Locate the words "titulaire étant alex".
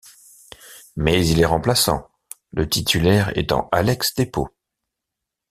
2.67-4.15